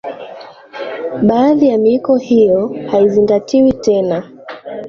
[1.23, 4.31] baadhi ya miiko hiyo haizingatiwi tena